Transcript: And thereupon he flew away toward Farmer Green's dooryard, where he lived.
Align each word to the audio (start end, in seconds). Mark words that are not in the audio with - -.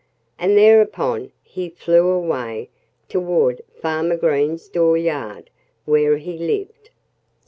And 0.39 0.57
thereupon 0.57 1.31
he 1.43 1.69
flew 1.69 2.07
away 2.07 2.69
toward 3.07 3.61
Farmer 3.79 4.17
Green's 4.17 4.67
dooryard, 4.67 5.51
where 5.85 6.17
he 6.17 6.39
lived. 6.39 6.89